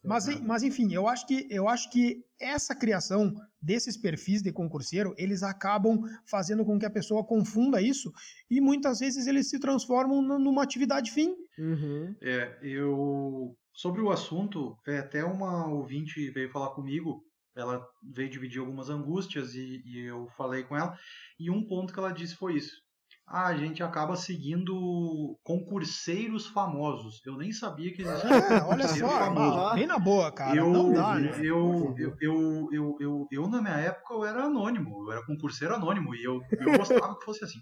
[0.02, 5.14] Mas, mas enfim, eu acho que eu acho que essa criação desses perfis de concurseiro,
[5.16, 8.12] eles acabam fazendo com que a pessoa confunda isso
[8.50, 11.34] e muitas vezes eles se transformam numa atividade fim.
[11.58, 12.14] Uhum.
[12.20, 17.24] É, eu sobre o assunto, é, até uma ouvinte veio falar comigo
[17.56, 20.98] ela veio dividir algumas angústias e, e, eu falei com ela.
[21.38, 22.82] E um ponto que ela disse foi isso.
[23.26, 27.22] Ah, a gente acaba seguindo concurseiros famosos.
[27.24, 29.74] Eu nem sabia que existia é, olha só, famoso.
[29.74, 30.56] bem na boa, cara.
[30.56, 31.30] Eu, não dá, né?
[31.38, 35.04] eu, eu, eu, eu, eu, eu, na minha época, eu era anônimo.
[35.04, 36.14] Eu era concurseiro anônimo.
[36.14, 37.60] E eu, eu gostava que fosse assim.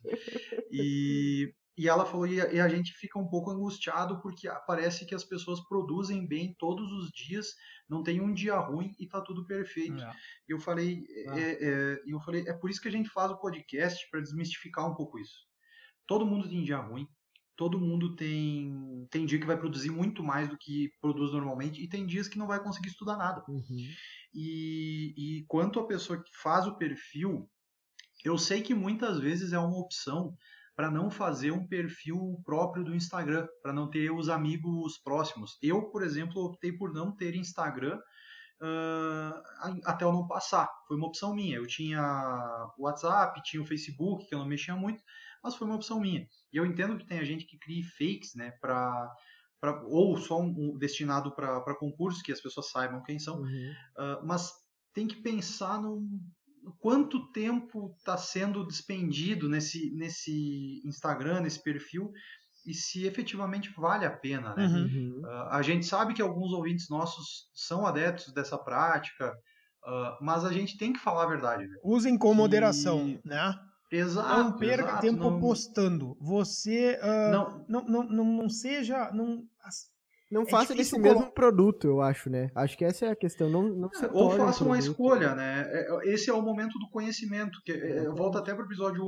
[0.71, 5.07] E, e ela falou, e a, e a gente fica um pouco angustiado porque parece
[5.07, 7.55] que as pessoas produzem bem todos os dias
[7.89, 10.03] não tem um dia ruim e tá tudo perfeito.
[10.03, 10.13] É.
[10.49, 11.41] Eu falei, é.
[11.41, 14.91] É, é, eu falei, é por isso que a gente faz o podcast para desmistificar
[14.91, 15.52] um pouco isso.
[16.13, 17.09] Todo mundo tem dia ruim,
[17.57, 21.89] todo mundo tem tem dia que vai produzir muito mais do que produz normalmente e
[21.89, 23.43] tem dias que não vai conseguir estudar nada.
[23.49, 23.89] Uhum.
[24.35, 27.49] E, e quanto a pessoa que faz o perfil,
[28.23, 30.37] eu sei que muitas vezes é uma opção
[30.77, 35.57] para não fazer um perfil próprio do Instagram, para não ter os amigos próximos.
[35.63, 37.99] Eu, por exemplo, optei por não ter Instagram
[38.63, 40.69] uh, até eu não passar.
[40.87, 41.57] Foi uma opção minha.
[41.57, 42.03] Eu tinha
[42.79, 45.03] o WhatsApp, tinha o Facebook, que eu não mexia muito,
[45.43, 46.27] mas foi uma opção minha.
[46.53, 49.11] E eu entendo que tem a gente que cria fakes, né, para
[49.61, 53.73] Pra, ou só um, um destinado para concursos, que as pessoas saibam quem são, uhum.
[53.97, 54.51] uh, mas
[54.93, 56.05] tem que pensar no,
[56.79, 62.13] quanto tempo está sendo despendido nesse, nesse Instagram, nesse perfil,
[62.67, 64.67] e se efetivamente vale a pena, né?
[64.67, 65.21] Uhum.
[65.25, 69.33] Uh, a gente sabe que alguns ouvintes nossos são adeptos dessa prática,
[69.85, 71.67] uh, mas a gente tem que falar a verdade.
[71.67, 71.77] Né?
[71.83, 73.55] Usem com moderação, né?
[73.93, 74.43] Exato.
[74.43, 75.39] Não perca exato, tempo não...
[75.39, 76.17] postando.
[76.21, 77.65] Você uh, não.
[77.69, 79.11] Não, não, não, não seja.
[79.13, 79.45] Não,
[80.31, 81.03] não é faça desse colo...
[81.03, 82.51] mesmo produto, eu acho, né?
[82.55, 83.51] Acho que essa é a questão.
[83.51, 85.69] Não, não se Ou faça um uma escolha, né?
[85.71, 87.61] É, esse é o momento do conhecimento.
[87.67, 89.07] Que, é, eu volto até para o episódio 1.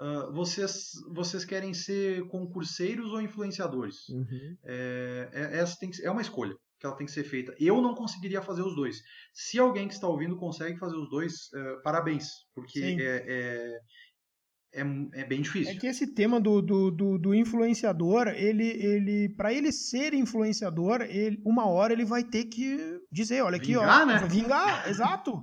[0.00, 4.08] Uh, vocês, vocês querem ser concurseiros ou influenciadores?
[4.10, 4.56] Uhum.
[4.64, 7.54] É, é, essa tem que, é uma escolha que ela tem que ser feita.
[7.60, 9.02] Eu não conseguiria fazer os dois.
[9.34, 13.78] Se alguém que está ouvindo consegue fazer os dois, uh, parabéns, porque é, é,
[14.72, 14.82] é,
[15.20, 15.72] é bem difícil.
[15.72, 21.02] É que esse tema do, do, do, do influenciador, ele, ele para ele ser influenciador,
[21.02, 24.26] ele, uma hora ele vai ter que dizer, olha aqui, vingar, ó, né?
[24.28, 25.42] vingar, exato.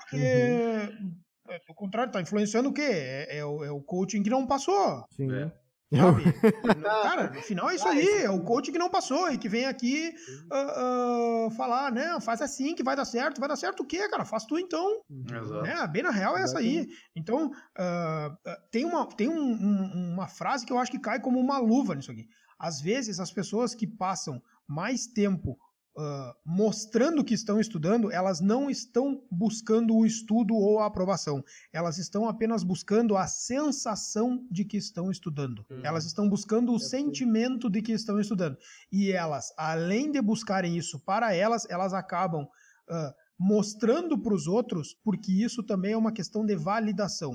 [0.00, 1.12] Porque, uhum.
[1.48, 2.82] É, ao contrário, tá influenciando o quê?
[2.82, 5.04] É, é, o, é o coaching que não passou.
[5.10, 5.30] Sim.
[5.32, 5.52] É.
[6.00, 6.24] Sabe?
[6.82, 8.22] Cara, no final é isso aí.
[8.22, 10.12] É o coach que não passou e que vem aqui
[10.50, 12.18] uh, uh, falar, né?
[12.20, 13.38] Faz assim que vai dar certo.
[13.38, 14.24] Vai dar certo o quê, cara?
[14.24, 15.02] Faz tu então.
[15.10, 15.62] Exato.
[15.62, 15.86] Né?
[15.88, 16.88] Bem na real é essa aí.
[17.14, 18.36] Então, uh,
[18.70, 21.94] tem, uma, tem um, um, uma frase que eu acho que cai como uma luva
[21.94, 22.26] nisso aqui.
[22.58, 25.58] Às vezes, as pessoas que passam mais tempo
[25.96, 31.44] uh, mostrando que estão estudando, elas não estão buscando o estudo ou a aprovação.
[31.72, 35.64] Elas estão apenas buscando a sensação de que estão estudando.
[35.70, 35.80] Uhum.
[35.84, 38.56] Elas estão buscando o é sentimento de que estão estudando.
[38.90, 44.94] E elas, além de buscarem isso para elas, elas acabam uh, mostrando para os outros,
[45.04, 47.32] porque isso também é uma questão de validação.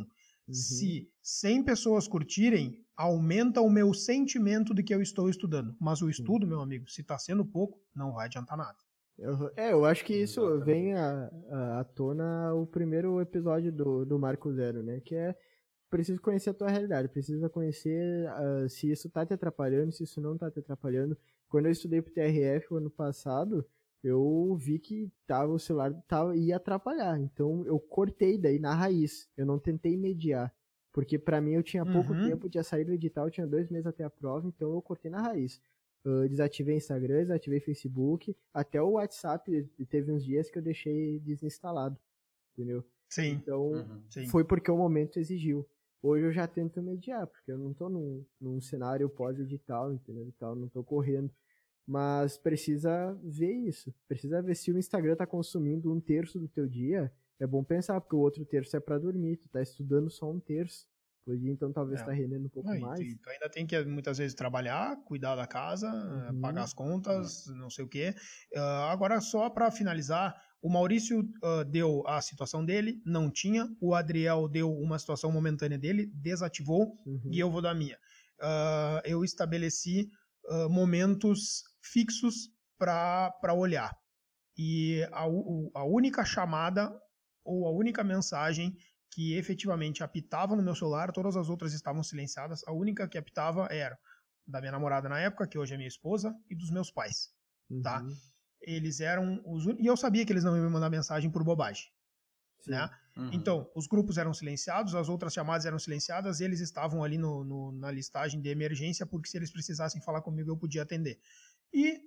[0.47, 0.53] Uhum.
[0.53, 5.75] Se 100 pessoas curtirem, aumenta o meu sentimento de que eu estou estudando.
[5.79, 8.75] Mas o estudo, meu amigo, se está sendo pouco, não vai adiantar nada.
[9.55, 10.65] É, eu acho que isso Exatamente.
[10.65, 14.99] vem à, à tona o primeiro episódio do, do Marco Zero, né?
[14.99, 15.35] Que é
[15.89, 20.19] preciso conhecer a tua realidade, precisa conhecer uh, se isso tá te atrapalhando, se isso
[20.19, 21.17] não tá te atrapalhando.
[21.47, 23.65] Quando eu estudei pro TRF o ano passado,
[24.03, 27.19] eu vi que tava, o celular tava, ia atrapalhar.
[27.19, 29.29] Então eu cortei daí na raiz.
[29.35, 30.53] Eu não tentei mediar.
[30.97, 32.27] Porque para mim eu tinha pouco uhum.
[32.27, 35.21] tempo, tinha saído do edital, tinha dois meses até a prova, então eu cortei na
[35.21, 35.61] raiz.
[36.03, 41.95] Eu desativei Instagram, desativei Facebook, até o WhatsApp teve uns dias que eu deixei desinstalado,
[42.51, 42.83] entendeu?
[43.07, 43.33] Sim.
[43.33, 44.01] Então uhum.
[44.09, 44.25] Sim.
[44.25, 45.69] foi porque o momento exigiu.
[46.01, 50.25] Hoje eu já tento mediar, porque eu não tô num, num cenário pós-edital, entendeu?
[50.25, 51.29] Então, não tô correndo.
[51.85, 53.93] Mas precisa ver isso.
[54.07, 57.99] Precisa ver se o Instagram tá consumindo um terço do teu dia, é bom pensar,
[58.01, 60.87] porque o outro terço é para dormir, tu tá estudando só um terço.
[61.25, 62.05] Por dia, então talvez é.
[62.05, 63.01] tá rendendo um pouco não, mais.
[63.01, 66.39] Tu, tu, ainda tem que muitas vezes trabalhar, cuidar da casa, uhum.
[66.39, 67.57] pagar as contas, uhum.
[67.57, 68.15] não sei o quê.
[68.55, 73.67] Uh, agora, só para finalizar, o Maurício uh, deu a situação dele, não tinha.
[73.81, 77.29] O Adriel deu uma situação momentânea dele, desativou, uhum.
[77.29, 77.97] e eu vou dar a minha.
[78.39, 80.09] Uh, eu estabeleci
[80.69, 83.93] momentos fixos para olhar.
[84.57, 85.23] E a,
[85.75, 86.89] a única chamada
[87.47, 88.75] ou a única mensagem
[89.09, 93.67] que efetivamente apitava no meu celular, todas as outras estavam silenciadas, a única que apitava
[93.71, 93.97] era
[94.45, 97.33] da minha namorada na época, que hoje é minha esposa, e dos meus pais,
[97.81, 98.01] tá?
[98.01, 98.09] uhum.
[98.09, 98.15] tá?
[98.61, 101.85] Eles eram os e eu sabia que eles não iam me mandar mensagem por bobagem,
[102.59, 102.71] Sim.
[102.71, 102.89] né?
[103.15, 103.29] Uhum.
[103.33, 107.71] Então, os grupos eram silenciados, as outras chamadas eram silenciadas, eles estavam ali no, no,
[107.71, 111.19] na listagem de emergência, porque se eles precisassem falar comigo, eu podia atender.
[111.73, 111.99] E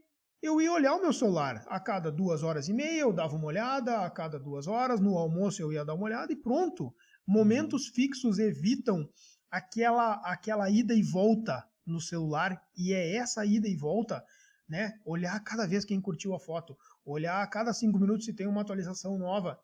[0.43, 3.47] eu ia olhar o meu celular a cada duas horas e meia, eu dava uma
[3.47, 6.95] olhada, a cada duas horas, no almoço eu ia dar uma olhada e pronto.
[7.27, 7.95] Momentos uhum.
[7.95, 9.09] fixos evitam
[9.51, 14.25] aquela, aquela ida e volta no celular, e é essa ida e volta,
[14.69, 14.99] né?
[15.05, 18.61] Olhar cada vez quem curtiu a foto, olhar a cada cinco minutos se tem uma
[18.61, 19.59] atualização nova.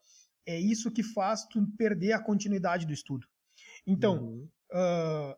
[0.44, 3.26] É isso que faz tu perder a continuidade do estudo.
[3.86, 4.48] Então, uhum.
[4.72, 5.36] uh,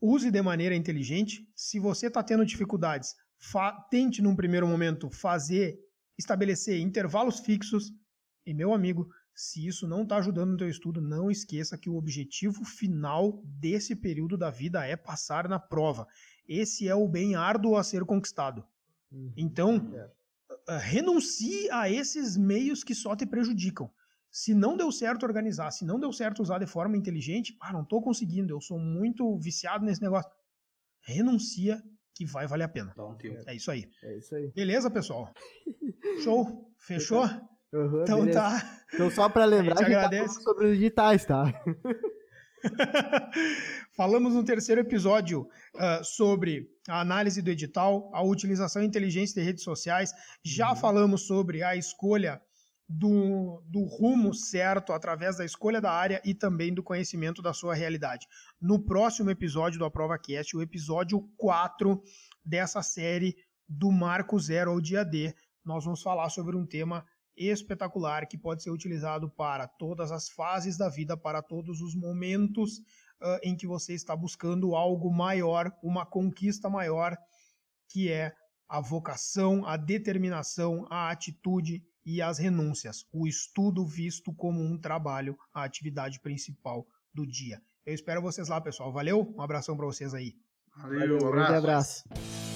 [0.00, 1.48] use de maneira inteligente.
[1.54, 3.14] Se você está tendo dificuldades,
[3.90, 5.78] tente num primeiro momento fazer,
[6.18, 7.92] estabelecer intervalos fixos.
[8.46, 11.96] E meu amigo, se isso não está ajudando no teu estudo, não esqueça que o
[11.96, 16.06] objetivo final desse período da vida é passar na prova.
[16.46, 18.64] Esse é o bem árduo a ser conquistado.
[19.10, 19.32] Uhum.
[19.36, 19.92] Então,
[20.68, 20.78] é.
[20.78, 23.90] renuncie a esses meios que só te prejudicam.
[24.30, 27.82] Se não deu certo organizar, se não deu certo usar de forma inteligente, ah, não
[27.82, 30.30] estou conseguindo, eu sou muito viciado nesse negócio.
[31.00, 31.82] Renuncia
[32.14, 32.92] que vai valer a pena.
[32.96, 33.16] Dá um.
[33.46, 33.88] É isso aí.
[34.02, 34.50] É isso aí.
[34.54, 35.32] Beleza, pessoal?
[36.24, 36.70] Show?
[36.78, 37.24] Fechou?
[37.72, 38.40] Uhum, então beleza.
[38.40, 38.80] tá.
[38.92, 40.36] Então só para lembrar que agradece.
[40.36, 41.52] Tá sobre os digitais, tá?
[43.96, 49.64] Falamos no terceiro episódio uh, sobre a análise do edital, a utilização inteligente de redes
[49.64, 50.12] sociais.
[50.44, 50.76] Já uhum.
[50.76, 52.40] falamos sobre a escolha
[52.92, 57.72] do, do rumo certo através da escolha da área e também do conhecimento da sua
[57.72, 58.26] realidade.
[58.60, 62.02] No próximo episódio do Aprova Cast, o episódio 4
[62.44, 63.36] dessa série
[63.68, 65.32] do Marco Zero ao Dia D,
[65.64, 70.76] nós vamos falar sobre um tema espetacular que pode ser utilizado para todas as fases
[70.76, 72.78] da vida, para todos os momentos
[73.22, 77.16] uh, em que você está buscando algo maior, uma conquista maior,
[77.88, 78.32] que é
[78.68, 85.36] a vocação, a determinação, a atitude e as renúncias, o estudo visto como um trabalho,
[85.52, 87.60] a atividade principal do dia.
[87.84, 88.92] Eu espero vocês lá, pessoal.
[88.92, 90.34] Valeu, um abração para vocês aí.
[90.76, 91.52] Valeu, um abraço.
[91.52, 92.49] Um abraço.